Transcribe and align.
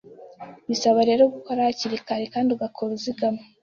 bisaba 0.69 0.99
rero 1.09 1.23
gukora 1.35 1.59
hakiri 1.67 1.97
kare 2.07 2.25
kandi 2.33 2.49
ugakora 2.51 2.89
uzigama; 2.97 3.41